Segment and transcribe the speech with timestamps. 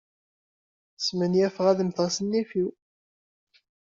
[1.05, 2.67] Smenyafeɣ ad mmteɣ s nnif-inu.